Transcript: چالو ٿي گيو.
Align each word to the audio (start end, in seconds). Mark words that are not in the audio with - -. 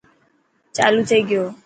چالو 0.75 1.01
ٿي 1.09 1.17
گيو. 1.27 1.43